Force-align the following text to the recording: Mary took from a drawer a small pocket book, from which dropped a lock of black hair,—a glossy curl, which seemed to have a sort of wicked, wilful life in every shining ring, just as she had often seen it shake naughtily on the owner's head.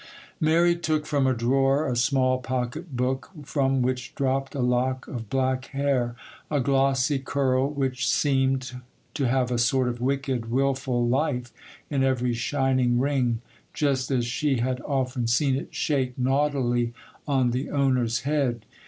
Mary 0.39 0.75
took 0.75 1.05
from 1.05 1.27
a 1.27 1.33
drawer 1.35 1.85
a 1.87 1.95
small 1.95 2.39
pocket 2.39 2.95
book, 2.97 3.29
from 3.43 3.83
which 3.83 4.15
dropped 4.15 4.55
a 4.55 4.59
lock 4.59 5.07
of 5.07 5.29
black 5.29 5.65
hair,—a 5.65 6.59
glossy 6.59 7.19
curl, 7.19 7.69
which 7.69 8.09
seemed 8.09 8.81
to 9.13 9.27
have 9.27 9.51
a 9.51 9.59
sort 9.59 9.87
of 9.87 10.01
wicked, 10.01 10.49
wilful 10.49 11.07
life 11.07 11.53
in 11.91 12.03
every 12.03 12.33
shining 12.33 12.97
ring, 12.97 13.41
just 13.75 14.09
as 14.09 14.25
she 14.25 14.57
had 14.57 14.81
often 14.87 15.27
seen 15.27 15.55
it 15.55 15.67
shake 15.69 16.17
naughtily 16.17 16.95
on 17.27 17.51
the 17.51 17.69
owner's 17.69 18.21
head. 18.21 18.65